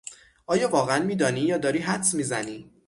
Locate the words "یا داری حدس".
1.41-2.13